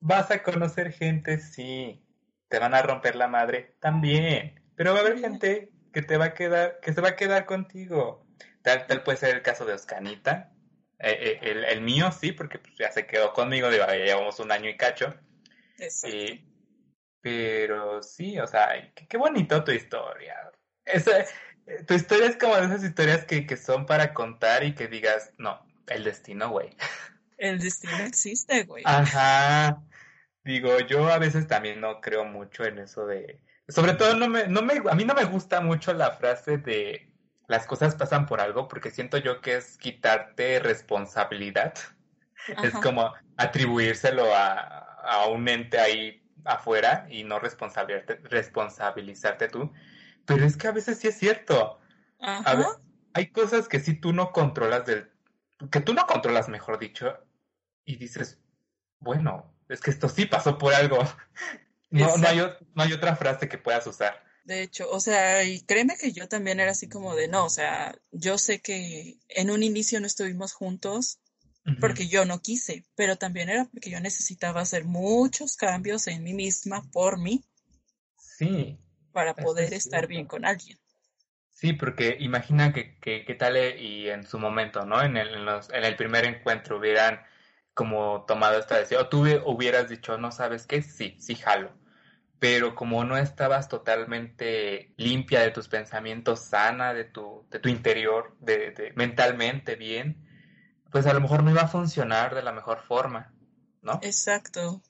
[0.01, 2.05] vas a conocer gente, sí.
[2.49, 4.61] Te van a romper la madre, también.
[4.75, 7.45] Pero va a haber gente que te va a quedar, que se va a quedar
[7.45, 8.27] contigo.
[8.63, 10.53] Tal, tal puede ser el caso de Oscanita,
[11.01, 14.51] eh, eh, el, mío sí, porque pues, ya se quedó conmigo, digo, ya llevamos un
[14.51, 15.15] año y cacho.
[17.21, 20.51] pero sí, o sea, qué, bonito tu historia.
[20.85, 24.75] Esa, eh, tu historia es como de esas historias que, que son para contar y
[24.75, 26.77] que digas, no, el destino, güey.
[27.37, 28.83] El destino existe, güey.
[28.85, 29.81] Ajá.
[30.43, 33.41] Digo, yo a veces también no creo mucho en eso de...
[33.69, 37.08] Sobre todo no me, no me, a mí no me gusta mucho la frase de
[37.49, 41.75] las cosas pasan por algo porque siento yo que es quitarte responsabilidad.
[42.63, 49.73] Es como atribuírselo a, un ente ahí afuera y no responsabilizarte, responsabilizarte tú.
[50.27, 51.81] Pero es que a veces sí es cierto.
[53.15, 55.11] hay cosas que sí tú no controlas del...
[55.71, 57.19] que tú no controlas, mejor dicho,
[57.87, 58.39] y dices,
[59.01, 60.99] bueno, es que esto sí pasó por algo.
[61.91, 62.37] No, no, hay,
[62.75, 64.23] no hay otra frase que puedas usar.
[64.49, 67.51] De hecho, o sea, y créeme que yo también era así como de, no, o
[67.51, 71.21] sea, yo sé que en un inicio no estuvimos juntos
[71.81, 76.33] porque yo no quise, pero también era porque yo necesitaba hacer muchos cambios en mí
[76.33, 77.45] misma por mí.
[78.17, 78.79] Sí.
[79.13, 80.79] Para poder estar bien con alguien.
[81.51, 85.03] Sí, porque imagina que, que, tal eh, y en su momento, ¿no?
[85.03, 87.21] En el, en, los, en el primer encuentro hubieran
[87.75, 91.71] como tomado esta decisión, o tú hubieras dicho, no sabes qué, sí, sí jalo
[92.39, 98.37] pero como no estabas totalmente limpia de tus pensamientos, sana de tu, de tu interior,
[98.41, 100.25] de, mentalmente bien,
[100.91, 103.35] pues a lo mejor no iba a funcionar de la mejor forma,
[103.83, 103.99] ¿no?
[104.03, 104.83] Exacto.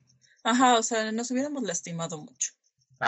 [0.45, 2.53] Ajá, o sea, nos hubiéramos lastimado mucho.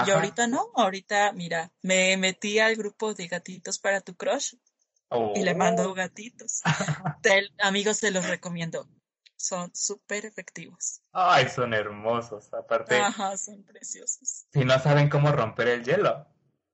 [0.07, 4.55] Y ahorita no, ahorita, mira, me metí al grupo de gatitos para tu crush
[5.35, 5.95] y le mando oh.
[5.95, 6.63] gatitos.
[7.59, 8.89] amigos, se los recomiendo
[9.41, 11.01] son súper efectivos.
[11.13, 13.01] Ay, son hermosos, aparte.
[13.01, 14.47] Ajá, son preciosos.
[14.53, 16.27] Si no saben cómo romper el hielo,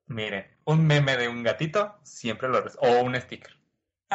[0.06, 3.56] miren, un meme de un gatito siempre lo resuelve, o un sticker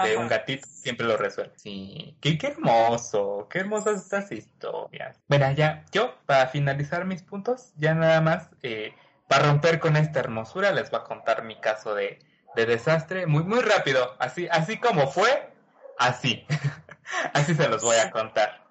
[0.04, 1.54] de un gatito siempre lo resuelve.
[1.58, 5.22] Sí, qué, qué hermoso, qué hermosas estas historias.
[5.28, 8.94] Bueno, ya, yo, para finalizar mis puntos, ya nada más, eh,
[9.28, 12.20] para romper con esta hermosura, les voy a contar mi caso de,
[12.56, 15.52] de desastre muy, muy rápido, así, así como fue,
[15.98, 16.46] así.
[17.34, 18.62] Así se los voy a contar.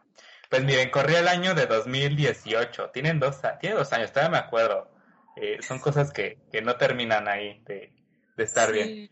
[0.48, 2.90] Pues miren, corría el año de 2018.
[2.90, 4.90] Tienen dos, tiene dos años, todavía me acuerdo.
[5.36, 7.94] Eh, son cosas que, que, no terminan ahí de,
[8.36, 9.10] de estar bien.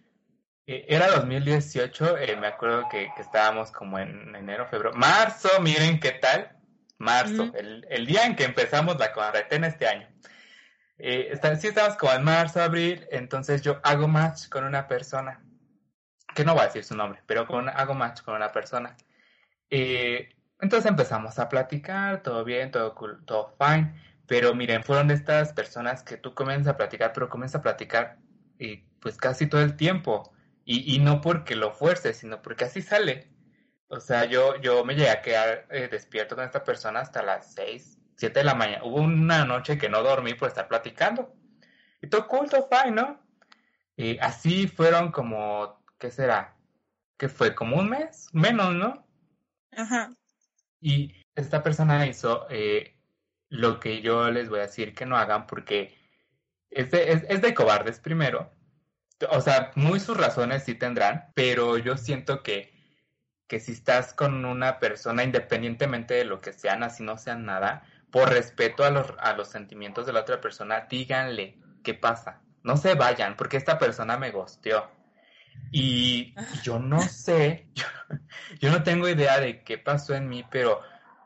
[0.66, 4.94] Eh, era 2018, eh, me acuerdo que, que, estábamos como en enero, febrero.
[4.96, 6.56] Marzo, miren qué tal.
[6.98, 10.08] Marzo, el, el, día en que empezamos la cuarentena este año.
[10.98, 13.06] Está, sí, estábamos como en marzo, abril.
[13.12, 15.40] Entonces yo hago match con una persona.
[16.34, 18.96] Que no voy a decir su nombre, pero con, hago match con una persona.
[19.70, 23.94] Eh, entonces empezamos a platicar, todo bien, todo cool, todo fine.
[24.26, 28.18] Pero miren, fueron de estas personas que tú comienzas a platicar, pero comienzas a platicar
[28.58, 30.32] y pues casi todo el tiempo.
[30.64, 33.30] Y, y, no porque lo fuerces, sino porque así sale.
[33.88, 37.54] O sea, yo, yo me llegué a quedar eh, despierto con esta persona hasta las
[37.54, 38.84] 6, 7 de la mañana.
[38.84, 41.34] Hubo una noche que no dormí por estar platicando.
[42.02, 43.20] Y todo cool, todo fine, ¿no?
[43.96, 46.56] Y así fueron como, ¿qué será?
[47.16, 49.07] Que fue como un mes, menos, ¿no?
[49.72, 50.10] Ajá.
[50.80, 52.98] Y esta persona hizo eh,
[53.48, 55.96] lo que yo les voy a decir que no hagan porque
[56.70, 58.50] es de, es, de cobardes primero.
[59.30, 62.72] O sea, muy sus razones sí tendrán, pero yo siento que,
[63.48, 67.82] que si estás con una persona, independientemente de lo que sean, así no sean nada,
[68.10, 72.42] por respeto a los, a los sentimientos de la otra persona, díganle qué pasa.
[72.62, 74.97] No se vayan, porque esta persona me gosteó.
[75.70, 77.68] Y yo no sé,
[78.60, 80.80] yo, no tengo idea de qué pasó en mí, pero,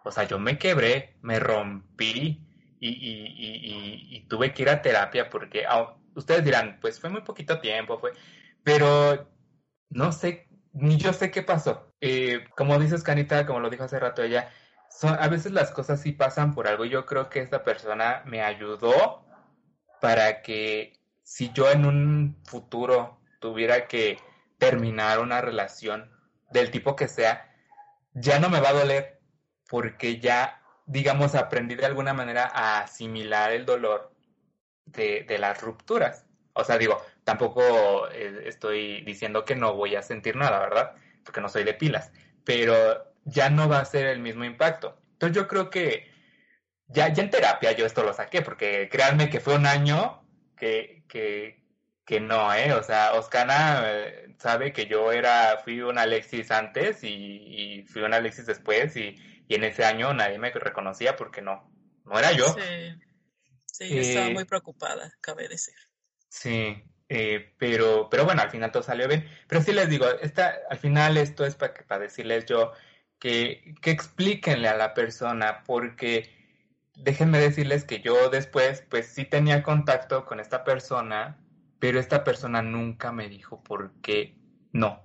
[0.04, 2.44] o sea, yo me quebré, me rompí
[2.80, 7.98] y, tuve que ir a terapia porque ah, ustedes dirán, pues fue muy poquito tiempo,
[7.98, 8.12] fue,
[8.64, 9.30] pero
[9.90, 11.92] no sé, ni yo sé qué pasó.
[12.00, 14.50] Eh, como dices, Canita, como lo dijo hace rato ella,
[14.90, 16.84] son, a veces las cosas sí pasan por algo.
[16.84, 19.24] Yo creo que esta persona me ayudó
[20.00, 24.18] para que si yo en un futuro tuviera que
[24.56, 26.10] terminar una relación
[26.50, 27.54] del tipo que sea,
[28.14, 29.20] ya no me va a doler
[29.68, 34.12] porque ya digamos, aprendí de alguna manera a asimilar el dolor
[34.84, 36.26] de, de las rupturas.
[36.54, 40.94] O sea, digo, tampoco eh, estoy diciendo que no voy a sentir nada, ¿verdad?
[41.24, 42.12] Porque no soy de pilas,
[42.44, 44.98] pero ya no va a ser el mismo impacto.
[45.12, 46.10] Entonces yo creo que
[46.88, 50.22] ya, ya en terapia yo esto lo saqué, porque créanme que fue un año
[50.56, 51.61] que, que,
[52.12, 52.72] que no, ¿eh?
[52.72, 58.02] O sea, Oscana eh, sabe que yo era, fui un Alexis antes y, y fui
[58.02, 59.16] un Alexis después y
[59.52, 61.70] y en ese año nadie me reconocía porque no,
[62.06, 62.46] no era yo.
[62.46, 63.00] Sí,
[63.66, 65.74] sí yo estaba eh, muy preocupada, cabe decir.
[66.28, 69.28] Sí, eh, pero, pero bueno, al final todo salió bien.
[69.46, 72.72] Pero sí les digo, esta, al final esto es para, para decirles yo
[73.18, 76.34] que, que explíquenle a la persona porque
[76.94, 81.41] déjenme decirles que yo después pues sí tenía contacto con esta persona,
[81.82, 84.38] pero esta persona nunca me dijo por qué
[84.70, 85.02] no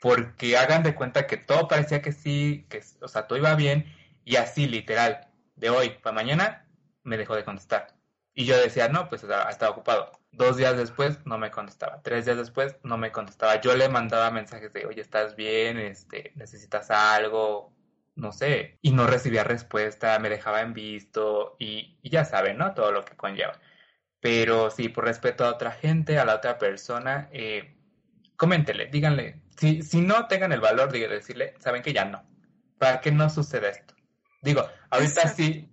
[0.00, 3.86] porque hagan de cuenta que todo parecía que sí, que, o sea, todo iba bien,
[4.24, 6.66] y así, literal, de hoy para mañana,
[7.04, 7.94] me dejó de contestar.
[8.34, 10.10] Y yo decía, no, pues estaba ocupado.
[10.32, 12.02] Dos días después no me contestaba.
[12.02, 13.60] Tres días después no me contestaba.
[13.60, 15.78] Yo le mandaba mensajes de, oye, ¿estás bien?
[15.78, 17.72] Este, ¿Necesitas algo?
[18.16, 18.78] No sé.
[18.82, 22.74] Y no recibía respuesta, me dejaba en visto y, y ya saben, ¿no?
[22.74, 23.60] Todo lo que conlleva.
[24.22, 27.74] Pero sí, por respeto a otra gente, a la otra persona, eh,
[28.36, 32.22] coméntele, díganle, si, si no tengan el valor de decirle, saben que ya no,
[32.78, 33.94] para que no suceda esto.
[34.40, 35.68] Digo, ahorita sí,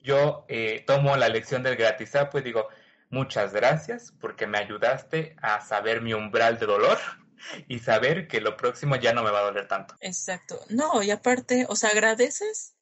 [0.00, 2.68] yo eh, tomo la lección del gratis, pues digo,
[3.10, 6.98] muchas gracias porque me ayudaste a saber mi umbral de dolor
[7.68, 9.94] y saber que lo próximo ya no me va a doler tanto.
[10.00, 10.58] Exacto.
[10.68, 12.74] No, y aparte, o sea, agradeces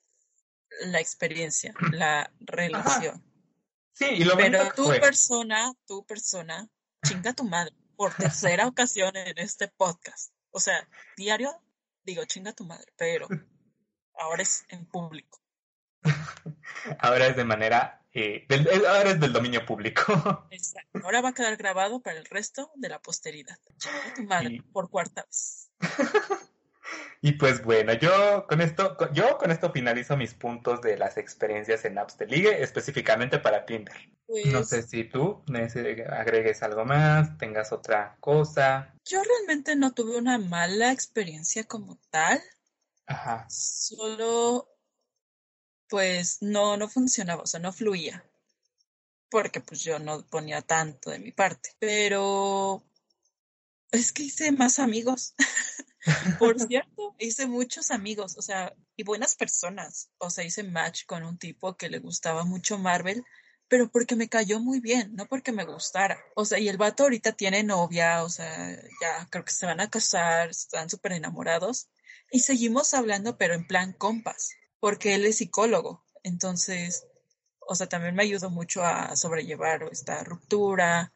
[0.87, 3.22] la experiencia, la relación.
[3.92, 6.68] Sí, y lo Pero tu persona, tu persona,
[7.07, 10.33] chinga tu madre por tercera ocasión en este podcast.
[10.50, 11.62] O sea, diario
[12.05, 13.28] digo, chinga tu madre, pero
[14.14, 15.40] ahora es en público.
[16.98, 18.44] Ahora es de manera, eh,
[18.88, 20.02] ahora es del dominio público.
[20.50, 20.98] Exacto.
[21.05, 23.57] Ahora va a quedar grabado para el resto de la posteridad.
[23.76, 25.70] Chinga tu madre por cuarta vez.
[27.24, 31.85] Y pues bueno, yo con esto, yo con esto finalizo mis puntos de las experiencias
[31.85, 33.94] en apps de ligue, específicamente para Tinder.
[34.26, 35.40] no pues sé si tú
[36.11, 38.92] agregues algo más, tengas otra cosa.
[39.05, 42.42] Yo realmente no tuve una mala experiencia como tal.
[43.07, 43.46] Ajá.
[43.48, 44.68] Solo,
[45.88, 48.24] pues no, no funcionaba, o sea, no fluía.
[49.31, 51.70] Porque pues yo no ponía tanto de mi parte.
[51.78, 52.83] Pero
[53.92, 55.35] es que hice más amigos.
[56.38, 60.10] Por cierto, hice muchos amigos, o sea, y buenas personas.
[60.18, 63.24] O sea, hice match con un tipo que le gustaba mucho Marvel,
[63.68, 66.18] pero porque me cayó muy bien, no porque me gustara.
[66.34, 69.80] O sea, y el vato ahorita tiene novia, o sea, ya creo que se van
[69.80, 71.88] a casar, están súper enamorados.
[72.30, 76.04] Y seguimos hablando, pero en plan compas, porque él es psicólogo.
[76.22, 77.06] Entonces,
[77.60, 81.12] o sea, también me ayudó mucho a sobrellevar esta ruptura.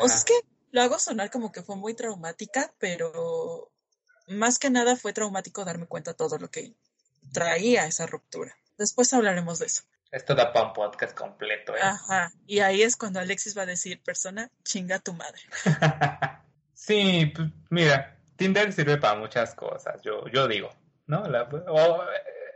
[0.00, 0.34] O sea, es que
[0.70, 3.72] lo hago sonar como que fue muy traumática, pero
[4.28, 6.74] más que nada fue traumático darme cuenta de todo lo que
[7.32, 8.56] traía esa ruptura.
[8.76, 9.82] Después hablaremos de eso.
[10.10, 11.80] Esto da para un podcast completo, ¿eh?
[11.82, 12.32] Ajá.
[12.46, 15.40] Y ahí es cuando Alexis va a decir, persona, chinga tu madre.
[16.72, 20.70] sí, pues mira, Tinder sirve para muchas cosas, yo, yo digo,
[21.06, 21.24] ¿no?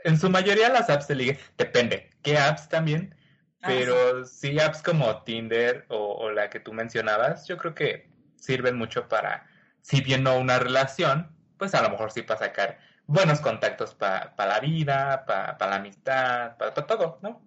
[0.05, 3.15] en su mayoría las apps de ligue, depende, qué apps también,
[3.61, 8.79] pero sí apps como Tinder o, o la que tú mencionabas, yo creo que sirven
[8.79, 9.47] mucho para,
[9.83, 14.35] si bien no una relación, pues a lo mejor sí para sacar buenos contactos para
[14.37, 17.41] la vida, para la amistad, para todo, ¿no?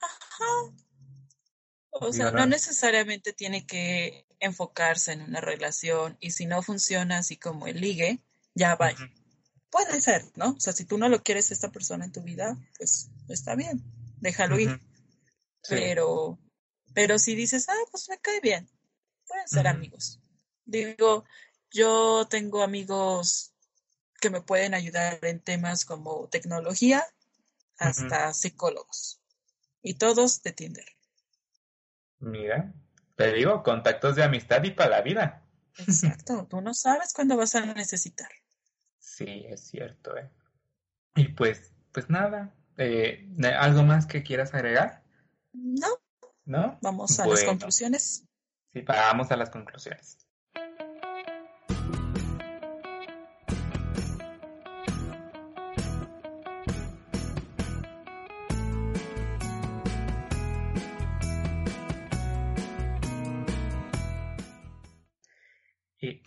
[0.00, 0.74] Ajá.
[1.92, 7.36] O sea, no necesariamente tiene que enfocarse en una relación y si no funciona así
[7.36, 8.24] como el ligue,
[8.56, 8.90] ya va.
[9.70, 10.56] Puede ser, ¿no?
[10.56, 13.84] O sea, si tú no lo quieres esta persona en tu vida, pues está bien,
[14.16, 14.80] déjalo ir.
[15.68, 16.40] Pero,
[16.92, 18.68] pero si dices, ah, pues me cae bien,
[19.28, 20.20] pueden ser amigos.
[20.64, 21.24] Digo,
[21.70, 23.52] yo tengo amigos
[24.20, 27.04] que me pueden ayudar en temas como tecnología
[27.78, 29.20] hasta psicólogos.
[29.82, 30.86] Y todos de Tinder.
[32.18, 32.74] Mira,
[33.16, 35.44] te digo, contactos de amistad y para la vida.
[35.78, 38.30] Exacto, tú no sabes cuándo vas a necesitar.
[38.98, 40.28] Sí, es cierto, ¿eh?
[41.14, 43.28] Y pues, pues nada, Eh,
[43.58, 45.02] ¿Algo más que quieras agregar?
[45.52, 45.88] No.
[46.44, 46.78] ¿No?
[46.80, 48.24] Vamos a las conclusiones.
[48.72, 50.16] Sí, vamos a las conclusiones.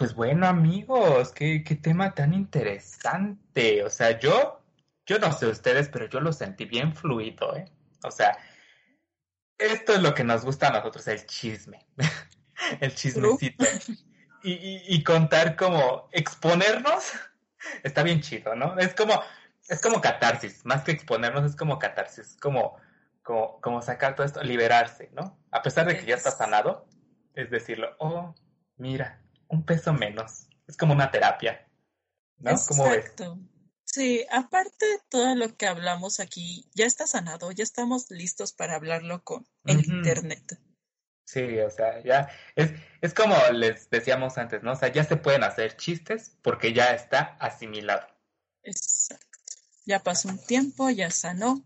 [0.02, 3.84] Pues bueno, amigos, qué, qué tema tan interesante.
[3.84, 4.60] O sea, yo,
[5.06, 7.66] yo no sé ustedes, pero yo lo sentí bien fluido, ¿eh?
[8.04, 8.36] O sea,
[9.60, 11.86] esto es lo que nos gusta a nosotros, el chisme,
[12.80, 13.64] el chismecito.
[14.42, 17.12] Y, y, contar como exponernos
[17.84, 18.80] está bien chido, ¿no?
[18.80, 19.22] Es como,
[19.70, 22.76] es como catarsis, más que exponernos es como catarsis, como,
[23.22, 25.38] como, como sacar todo esto, liberarse, ¿no?
[25.52, 26.88] A pesar de que ya está sanado,
[27.36, 28.34] es decirlo, oh,
[28.78, 30.48] mira, un peso menos.
[30.68, 31.68] Es como una terapia.
[32.40, 32.52] ¿No?
[32.52, 33.38] Exacto.
[33.84, 38.76] Sí, aparte de todo lo que hablamos aquí, ya está sanado, ya estamos listos para
[38.76, 40.58] hablarlo con el internet.
[41.26, 44.72] Sí, o sea, ya es, es como les decíamos antes, ¿no?
[44.72, 48.08] O sea, ya se pueden hacer chistes porque ya está asimilado.
[48.64, 49.28] Exacto.
[49.86, 51.66] Ya pasó un tiempo, ya sanó,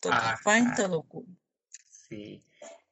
[0.00, 1.26] todo fine, todo cool.
[1.90, 2.42] Sí.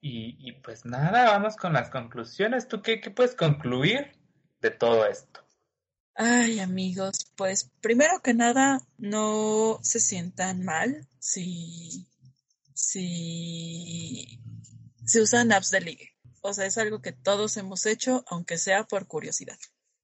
[0.00, 2.68] Y, y, pues nada, vamos con las conclusiones.
[2.68, 4.12] ¿Tú qué, qué puedes concluir
[4.64, 5.40] de todo esto?
[6.14, 12.08] Ay, amigos, pues primero que nada, no se sientan mal si,
[12.72, 14.40] si,
[15.04, 16.16] si usan apps de ligue.
[16.40, 19.58] O sea, es algo que todos hemos hecho, aunque sea por curiosidad.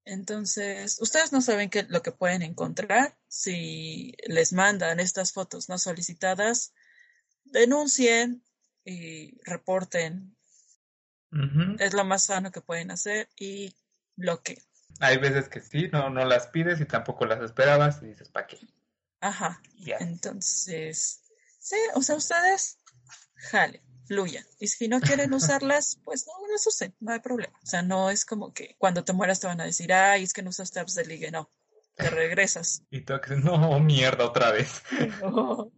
[0.05, 5.79] Entonces, ustedes no saben qué lo que pueden encontrar si les mandan estas fotos no
[5.79, 6.75] solicitadas.
[7.45, 8.45] Denuncien
[8.85, 10.37] y reporten.
[11.79, 13.73] Es lo más sano que pueden hacer y
[14.21, 14.63] bloque.
[15.01, 18.47] Hay veces que sí, no, no las pides y tampoco las esperabas y dices, ¿para
[18.47, 18.59] qué?
[19.21, 19.61] Ajá.
[20.01, 21.23] Entonces,
[21.59, 22.79] sí, o sea, ustedes,
[23.51, 24.45] jale, fluyan.
[24.59, 27.59] Y si no quieren usarlas, pues no las usen, no hay problema.
[27.63, 30.33] O sea, no es como que cuando te mueras te van a decir, ay, es
[30.33, 31.51] que no usaste apps de ligue, no.
[31.97, 32.83] Te regresas.
[32.91, 34.83] y tú que no, mierda, otra vez.
[35.23, 35.73] No.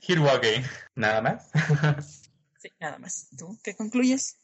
[0.00, 0.64] Here again.
[0.94, 1.50] ¿Nada más?
[2.58, 3.28] sí, nada más.
[3.36, 4.39] ¿Tú qué concluyes?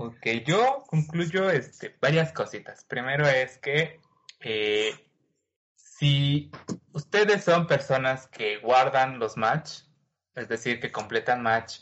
[0.00, 2.84] Ok, yo concluyo este, varias cositas.
[2.84, 4.00] Primero es que
[4.38, 4.94] eh,
[5.74, 6.52] si
[6.92, 9.80] ustedes son personas que guardan los match,
[10.36, 11.80] es decir, que completan match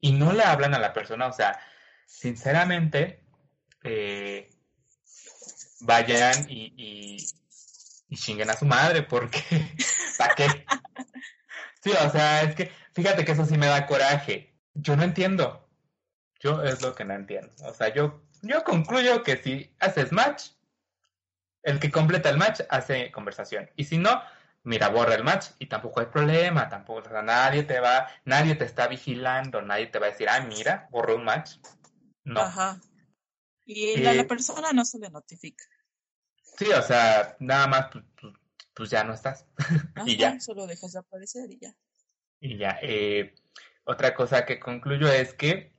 [0.00, 1.60] y no le hablan a la persona, o sea,
[2.06, 3.24] sinceramente,
[3.84, 4.50] eh,
[5.82, 7.16] vayan y, y,
[8.08, 9.40] y, chinguen a su madre, porque
[10.18, 10.66] ¿para qué?
[11.84, 14.58] Sí, o sea, es que fíjate que eso sí me da coraje.
[14.74, 15.63] Yo no entiendo.
[16.44, 17.50] Yo es lo que no entiendo.
[17.64, 20.50] O sea, yo, yo concluyo que si haces match,
[21.62, 23.70] el que completa el match hace conversación.
[23.76, 24.22] Y si no,
[24.62, 28.56] mira, borra el match y tampoco hay problema, tampoco, o sea, nadie te va, nadie
[28.56, 31.52] te está vigilando, nadie te va a decir, ah, mira, borró un match.
[32.24, 32.42] No.
[32.42, 32.78] Ajá.
[33.64, 35.64] Y a la eh, persona no se le notifica.
[36.58, 38.34] Sí, o sea, nada más, pues, pues,
[38.74, 39.46] pues ya no estás.
[40.04, 40.38] y ya.
[40.40, 41.74] Solo dejas de aparecer y ya.
[42.38, 42.78] Y ya.
[42.82, 43.34] Eh,
[43.84, 45.73] otra cosa que concluyo es que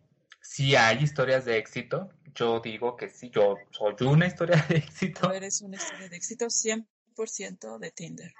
[0.47, 5.31] si hay historias de éxito, yo digo que sí, yo soy una historia de éxito.
[5.33, 8.33] Eres una historia de éxito 100% de Tinder.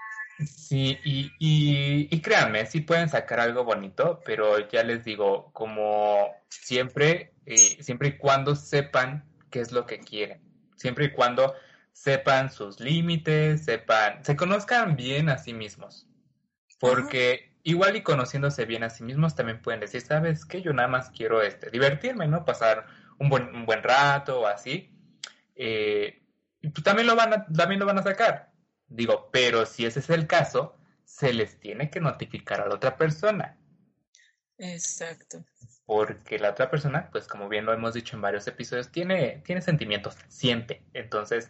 [0.45, 6.29] Sí, y, y, y, créanme, sí pueden sacar algo bonito, pero ya les digo, como
[6.49, 10.41] siempre, eh, siempre y cuando sepan qué es lo que quieren,
[10.75, 11.53] siempre y cuando
[11.93, 16.05] sepan sus límites, sepan, se conozcan bien a sí mismos,
[16.79, 20.87] porque igual y conociéndose bien a sí mismos también pueden decir, sabes que yo nada
[20.87, 22.45] más quiero este, divertirme, ¿no?
[22.45, 22.85] Pasar
[23.17, 24.95] un buen, un buen rato o así.
[25.55, 26.21] Eh,
[26.61, 28.51] pues también lo, van a, también lo van a sacar.
[28.87, 32.97] Digo, pero si ese es el caso, se les tiene que notificar a la otra
[32.97, 33.57] persona.
[34.59, 35.43] Exacto.
[35.87, 39.61] Porque la otra persona, pues como bien lo hemos dicho en varios episodios, tiene, tiene
[39.61, 40.83] sentimientos, siente.
[40.93, 41.49] Entonces,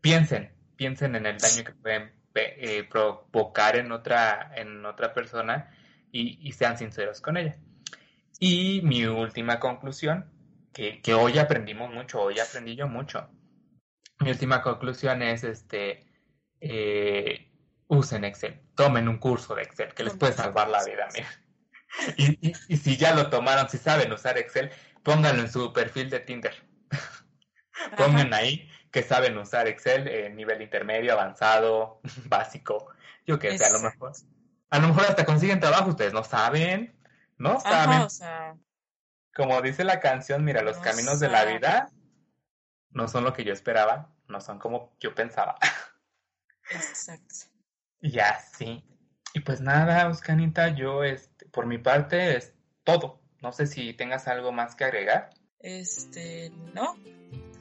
[0.00, 5.70] piensen, piensen en el daño que pueden eh, provocar en otra, en otra persona
[6.12, 7.56] y, sean sinceros con ella.
[8.38, 10.30] Y mi última conclusión,
[10.72, 13.28] que, hoy aprendimos mucho, hoy aprendí yo mucho.
[14.20, 16.06] Mi última conclusión es este
[16.60, 17.50] eh,
[17.88, 21.08] usen Excel, tomen un curso de Excel que les puede salvar la vida,
[22.16, 24.70] Y, y, si ya lo tomaron, si saben usar Excel,
[25.02, 26.54] pónganlo en su perfil de Tinder.
[27.96, 32.86] Pongan ahí que saben usar Excel en nivel intermedio, avanzado, básico.
[33.26, 34.12] Yo qué sé, a lo mejor.
[34.70, 36.98] A lo mejor hasta consiguen trabajo, ustedes no saben,
[37.36, 38.08] no saben.
[39.34, 41.90] Como dice la canción, mira, los caminos de la vida
[42.88, 45.56] no son lo que yo esperaba, no son como yo pensaba.
[46.70, 47.34] Exacto.
[48.00, 48.84] Y así.
[49.34, 53.20] y pues nada, Oscanita, yo este, por mi parte es todo.
[53.42, 55.30] No sé si tengas algo más que agregar.
[55.58, 56.96] Este, no.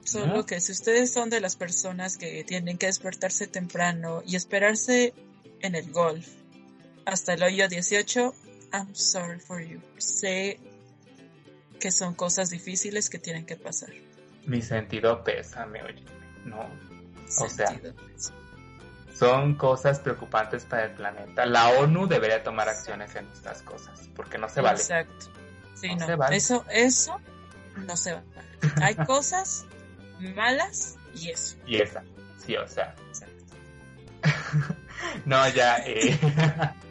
[0.05, 5.15] Solo que si ustedes son de las personas que tienen que despertarse temprano y esperarse
[5.61, 6.27] en el golf
[7.05, 8.33] hasta el hoyo 18,
[8.71, 9.81] I'm sorry for you.
[9.97, 10.59] Sé
[11.79, 13.89] que son cosas difíciles que tienen que pasar.
[14.45, 16.03] Mi sentido pésame, oye.
[16.45, 16.69] No.
[17.39, 17.75] O sea,
[19.17, 21.47] son cosas preocupantes para el planeta.
[21.47, 24.77] La ONU debería tomar acciones en estas cosas, porque no se vale.
[24.77, 25.31] Exacto.
[25.73, 26.27] Sí, no.
[26.29, 27.19] Eso, eso
[27.87, 28.25] no se vale.
[28.83, 29.65] Hay cosas
[30.19, 31.55] malas y eso.
[31.65, 32.03] Y esa,
[32.45, 32.95] sí, o sea.
[33.09, 33.55] Exacto.
[35.25, 35.77] no, ya.
[35.85, 36.17] Eh.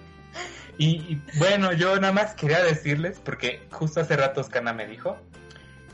[0.79, 5.19] y, bueno, yo nada más quería decirles, porque justo hace rato Oscana me dijo,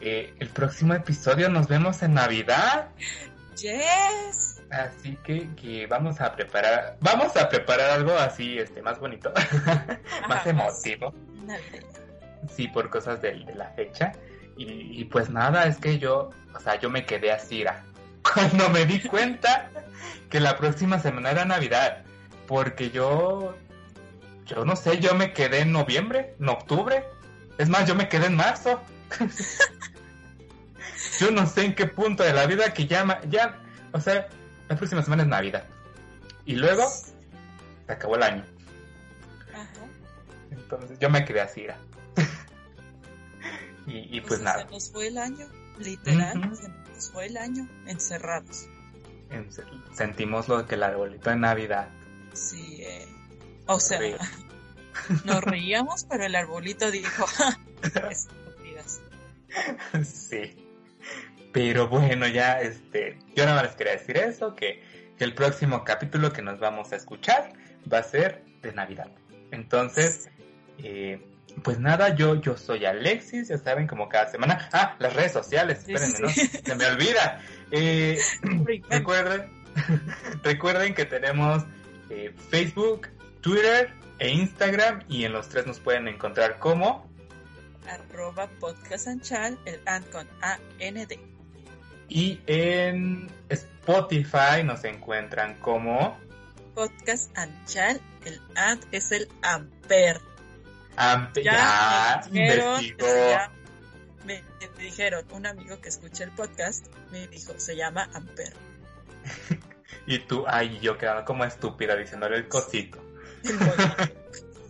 [0.01, 2.89] eh, el próximo episodio nos vemos en Navidad.
[3.57, 4.63] Yes.
[4.71, 9.33] Así que, que vamos a preparar, vamos a preparar algo así, este, más bonito,
[10.29, 11.13] más emotivo.
[12.49, 14.13] Sí, por cosas de, la fecha.
[14.63, 17.83] Y, pues nada, es que yo, o sea, yo me quedé así, era,
[18.23, 19.71] cuando me di cuenta
[20.29, 22.03] que la próxima semana era Navidad,
[22.47, 23.57] porque yo,
[24.45, 27.05] yo no sé, yo me quedé en noviembre, en octubre,
[27.57, 28.83] es más, yo me quedé en marzo.
[31.21, 33.59] yo no sé en qué punto de la vida que ya, ya,
[33.93, 34.29] o sea,
[34.69, 35.65] la próxima semana es Navidad.
[36.45, 38.45] Y luego se acabó el año.
[39.55, 39.87] Ajá.
[40.51, 41.67] Entonces yo me quedé así.
[43.87, 44.67] Y, y, pues, nada.
[44.67, 45.47] Se nos fue el año,
[45.79, 48.69] literal, se nos fue el año encerrados.
[49.95, 51.89] sentimos lo que el arbolito de Navidad.
[52.33, 53.07] Sí, eh.
[53.67, 54.01] o sea,
[55.25, 57.27] nos reíamos, pero el arbolito dijo,
[58.11, 59.01] estúpidas.
[60.05, 60.57] sí.
[61.53, 66.33] Pero bueno, ya este, yo nada más les quería decir eso, que, el próximo capítulo
[66.33, 67.53] que nos vamos a escuchar
[67.93, 69.11] va a ser de Navidad.
[69.51, 70.31] Entonces,
[70.79, 71.23] eh,
[71.63, 74.69] pues nada, yo, yo soy Alexis, ya saben, como cada semana.
[74.73, 76.29] Ah, las redes sociales, espérenme, ¿no?
[76.29, 77.41] Se me olvida.
[77.71, 78.19] Eh,
[78.91, 79.51] recuerden,
[80.43, 81.65] recuerden que tenemos
[82.09, 83.09] eh, Facebook,
[83.41, 87.11] Twitter e Instagram y en los tres nos pueden encontrar como
[87.89, 91.19] arroba podcast el and con A-N-D.
[92.09, 96.19] Y en Spotify nos encuentran como
[96.75, 98.01] Podcast Anchal.
[98.25, 100.21] El ad es el Amper.
[100.97, 101.45] Amper.
[101.45, 102.81] Ya, me dijeron,
[104.25, 104.43] me,
[104.79, 108.53] dijeron, un amigo que escucha el podcast me dijo, se llama Amper.
[110.07, 112.99] y tú, ay, yo quedaba como estúpida diciéndole el cosito.